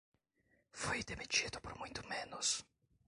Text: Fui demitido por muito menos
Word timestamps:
Fui 0.71 1.03
demitido 1.03 1.61
por 1.61 1.77
muito 1.77 2.01
menos 2.09 2.65